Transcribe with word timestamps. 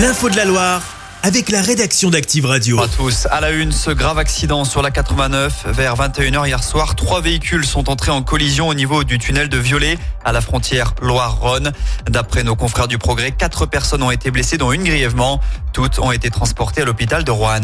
L'info 0.00 0.30
de 0.30 0.36
la 0.36 0.46
Loire 0.46 0.89
avec 1.22 1.50
la 1.50 1.60
rédaction 1.60 2.08
d'Active 2.08 2.46
Radio. 2.46 2.76
Bonjour 2.76 2.92
à 2.92 2.96
tous. 2.96 3.28
À 3.30 3.40
la 3.40 3.50
une, 3.50 3.72
ce 3.72 3.90
grave 3.90 4.18
accident 4.18 4.64
sur 4.64 4.80
la 4.80 4.90
89 4.90 5.66
vers 5.66 5.94
21h 5.96 6.46
hier 6.46 6.64
soir. 6.64 6.96
Trois 6.96 7.20
véhicules 7.20 7.66
sont 7.66 7.90
entrés 7.90 8.10
en 8.10 8.22
collision 8.22 8.68
au 8.68 8.74
niveau 8.74 9.04
du 9.04 9.18
tunnel 9.18 9.48
de 9.48 9.58
Violet 9.58 9.98
à 10.24 10.32
la 10.32 10.40
frontière 10.40 10.94
Loire-Rhône. 11.02 11.72
D'après 12.08 12.42
nos 12.42 12.56
confrères 12.56 12.88
du 12.88 12.98
Progrès, 12.98 13.32
quatre 13.32 13.66
personnes 13.66 14.02
ont 14.02 14.10
été 14.10 14.30
blessées, 14.30 14.56
dont 14.56 14.72
une 14.72 14.84
grièvement. 14.84 15.40
Toutes 15.72 15.98
ont 15.98 16.10
été 16.10 16.30
transportées 16.30 16.82
à 16.82 16.84
l'hôpital 16.84 17.22
de 17.22 17.30
Rouen. 17.30 17.60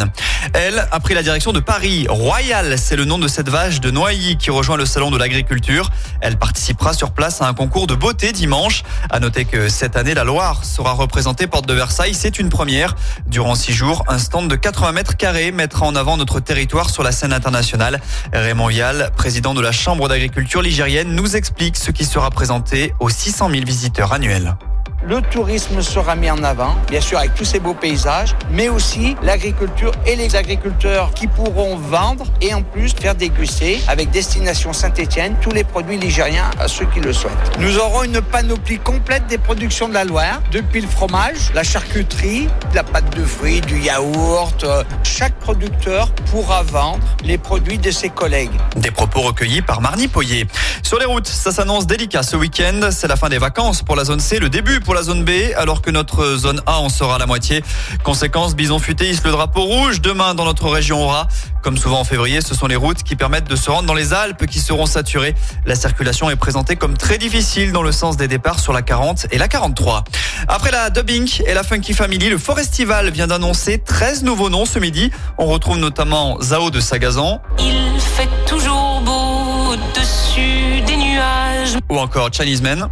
Elle 0.53 0.87
a 0.91 1.01
pris 1.01 1.15
la 1.15 1.23
direction 1.23 1.53
de 1.53 1.61
Paris. 1.61 2.07
Royal, 2.09 2.79
c'est 2.79 2.97
le 2.97 3.05
nom 3.05 3.19
de 3.19 3.27
cette 3.27 3.49
vache 3.49 3.81
de 3.81 3.91
Noailly 3.91 4.37
qui 4.37 4.51
rejoint 4.51 4.77
le 4.77 4.87
salon 4.87 5.11
de 5.11 5.19
l'agriculture. 5.19 5.91
Elle 6.21 6.39
participera 6.39 6.93
sur 6.93 7.11
place 7.11 7.43
à 7.43 7.49
un 7.49 7.55
concours 7.55 7.87
de 7.87 7.95
beauté 7.95 8.33
dimanche. 8.33 8.85
À 9.11 9.19
noter 9.19 9.45
que 9.45 9.69
cette 9.69 9.97
année, 9.97 10.15
la 10.15 10.25
Loire 10.25 10.65
sera 10.65 10.93
représentée 10.93 11.47
porte 11.47 11.67
de 11.67 11.75
Versailles. 11.75 12.15
C'est 12.15 12.39
une 12.39 12.49
première. 12.49 12.95
Durant 13.27 13.46
six 13.55 13.73
jours, 13.73 14.05
un 14.09 14.19
stand 14.19 14.49
de 14.49 14.57
80 14.57 14.93
mètres 14.93 15.17
carrés 15.17 15.53
mettra 15.53 15.87
en 15.87 15.95
avant 15.95 16.17
notre 16.17 16.41
territoire 16.41 16.91
sur 16.91 17.03
la 17.03 17.13
scène 17.13 17.33
internationale. 17.33 18.01
Raymond 18.33 18.69
Vial, 18.69 19.11
président 19.17 19.55
de 19.55 19.61
la 19.61 19.73
Chambre 19.73 20.09
d'agriculture 20.09 20.63
ligérienne, 20.63 21.15
nous 21.15 21.37
explique 21.37 21.77
ce 21.77 21.91
qui 21.91 22.05
sera 22.05 22.31
présenté 22.31 22.95
aux 22.99 23.09
600 23.09 23.51
000 23.51 23.65
visiteurs 23.65 24.13
annuels. 24.13 24.57
Le 25.05 25.23
tourisme 25.23 25.83
sera 25.83 26.17
mis 26.17 26.31
en 26.31 26.43
avant, 26.43 26.75
bien 26.89 27.01
sûr 27.01 27.19
avec 27.19 27.35
tous 27.35 27.45
ces 27.45 27.61
beaux 27.61 27.75
paysages, 27.75 28.35
mais 28.51 28.69
aussi 28.69 29.17
l'agriculture 29.23 29.93
et 30.05 30.17
les 30.17 30.35
agriculteurs 30.35 31.13
qui 31.15 31.27
pourront 31.29 31.77
vendre 31.77 32.25
et 32.41 32.53
en 32.55 32.63
plus 32.63 32.93
faire 32.93 33.15
déguster 33.15 33.81
avec 33.87 34.11
Destination 34.11 34.73
Saint-Étienne 34.73 35.37
tous 35.41 35.51
les 35.51 35.63
produits 35.65 35.99
ligériens 35.99 36.51
à 36.59 36.67
ceux 36.67 36.87
qui 36.87 37.01
le 37.01 37.13
souhaitent. 37.13 37.33
Nous 37.61 37.79
aurons 37.79 38.03
une 38.03 38.21
panoplie 38.21 38.79
complète 38.79 39.27
des 39.29 39.39
productions 39.39 39.89
de 39.89 39.95
la 39.95 40.05
Loire, 40.05 40.41
depuis 40.51 40.81
le 40.81 40.89
fromage, 40.89 41.53
la 41.55 41.63
charcuterie, 41.63 42.49
la 42.75 42.83
pâte 42.83 43.17
de 43.17 43.25
fruits, 43.25 43.61
du 43.61 43.79
yaourt. 43.79 44.67
Chaque 45.05 45.35
producteur 45.39 46.11
pourra 46.31 46.63
vendre 46.63 47.07
les 47.23 47.39
produits 47.39 47.79
de 47.79 47.91
ses 47.91 48.09
collègues. 48.09 48.51
Des 48.77 48.91
propos 48.91 49.21
recueillis 49.21 49.63
par 49.63 49.81
Marnie 49.81 50.09
Poyer. 50.09 50.47
Sur 50.83 50.99
les 50.99 51.05
routes, 51.05 51.29
ça 51.29 51.53
s'annonce 51.53 51.87
délicat 51.87 52.23
ce 52.23 52.37
week-end. 52.37 52.89
C'est 52.91 53.09
la 53.09 53.17
fin 53.17 53.29
des 53.29 53.39
vacances 53.39 53.83
pour 53.83 53.95
la 53.95 54.05
zone 54.05 54.21
C, 54.21 54.39
le 54.39 54.49
début 54.49 54.81
pour 54.87 54.95
la 54.95 55.03
zone 55.03 55.25
B, 55.25 55.31
alors 55.57 55.83
que 55.83 55.91
notre 55.91 56.37
zone 56.37 56.63
A 56.65 56.79
en 56.79 56.89
sera 56.89 57.19
la 57.19 57.27
moitié. 57.27 57.63
Conséquence, 58.05 58.55
Bison 58.55 58.79
Futé 58.79 59.11
hisse 59.11 59.25
le 59.25 59.33
drapeau 59.33 59.63
rouge. 59.65 60.01
Demain, 60.01 60.35
dans 60.35 60.45
notre 60.45 60.69
région 60.69 61.03
aura, 61.03 61.27
comme 61.61 61.77
souvent 61.77 61.99
en 61.99 62.05
février, 62.05 62.41
ce 62.41 62.55
sont 62.55 62.69
les 62.69 62.77
routes 62.77 63.03
qui 63.03 63.17
permettent 63.17 63.51
de 63.51 63.57
se 63.57 63.69
rendre 63.69 63.89
dans 63.89 63.95
les 63.95 64.15
Alpes 64.15 64.47
qui 64.47 64.61
seront 64.61 64.87
saturées. 64.87 65.35
La 65.65 65.75
circulation 65.75 66.31
est 66.31 66.37
présentée 66.37 66.77
comme 66.77 66.97
très 66.97 67.19
difficile 67.19 67.73
dans 67.73 67.83
le 67.83 67.91
sens 67.91 68.17
des 68.17 68.29
départs 68.29 68.61
sur 68.61 68.73
la 68.73 68.83
40 68.83 69.27
et 69.33 69.39
la 69.39 69.49
43. 69.49 70.05
Après 70.47 70.71
la 70.71 70.91
dubbing 70.91 71.43
et 71.45 71.55
la 71.55 71.65
Funky 71.65 71.93
Family, 71.93 72.29
le 72.29 72.39
Forestival 72.39 73.11
vient 73.11 73.27
d'annoncer 73.27 73.79
13 73.79 74.23
nouveaux 74.23 74.51
noms 74.51 74.67
ce 74.67 74.79
midi. 74.79 75.11
On 75.37 75.47
retrouve 75.47 75.79
notamment 75.79 76.41
Zao 76.41 76.71
de 76.71 76.79
Sagazan. 76.79 77.43
Il 77.59 78.01
fait 78.01 78.29
toujours 78.47 79.03
beau 79.05 79.73
au-dessus 79.73 80.81
des 80.87 80.97
nuages. 80.97 81.77
Ou 81.91 81.99
encore 81.99 82.31
Chinese 82.33 82.63
Men. 82.63 82.89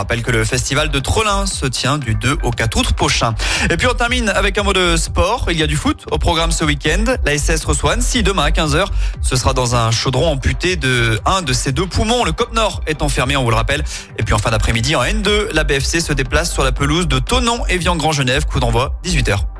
Rappelle 0.00 0.22
que 0.22 0.30
le 0.30 0.44
festival 0.44 0.88
de 0.88 0.98
Trollin 0.98 1.44
se 1.44 1.66
tient 1.66 1.98
du 1.98 2.14
2 2.14 2.38
au 2.42 2.50
4 2.50 2.78
août 2.78 2.92
prochain. 2.92 3.34
Et 3.68 3.76
puis 3.76 3.86
on 3.86 3.92
termine 3.92 4.30
avec 4.30 4.56
un 4.56 4.62
mot 4.62 4.72
de 4.72 4.96
sport. 4.96 5.48
Il 5.50 5.58
y 5.58 5.62
a 5.62 5.66
du 5.66 5.76
foot 5.76 6.06
au 6.10 6.16
programme 6.16 6.52
ce 6.52 6.64
week-end. 6.64 7.04
La 7.26 7.36
SS 7.36 7.64
reçoit 7.66 7.92
Annecy 7.92 8.22
demain 8.22 8.44
à 8.44 8.50
15h. 8.50 8.86
Ce 9.20 9.36
sera 9.36 9.52
dans 9.52 9.76
un 9.76 9.90
chaudron 9.90 10.32
amputé 10.32 10.76
de 10.76 11.20
un 11.26 11.42
de 11.42 11.52
ses 11.52 11.72
deux 11.72 11.86
poumons. 11.86 12.24
Le 12.24 12.32
COP 12.32 12.54
Nord 12.54 12.80
est 12.86 13.02
enfermé, 13.02 13.36
on 13.36 13.44
vous 13.44 13.50
le 13.50 13.56
rappelle. 13.56 13.84
Et 14.18 14.22
puis 14.22 14.32
en 14.32 14.38
fin 14.38 14.50
d'après-midi 14.50 14.96
en 14.96 15.02
N2, 15.02 15.52
la 15.52 15.64
BFC 15.64 16.00
se 16.00 16.14
déplace 16.14 16.50
sur 16.50 16.64
la 16.64 16.72
pelouse 16.72 17.06
de 17.06 17.18
Tonon 17.18 17.66
et 17.68 17.76
Vian-Grand 17.76 18.12
Genève. 18.12 18.46
Coup 18.46 18.58
d'envoi 18.58 18.98
18h. 19.04 19.59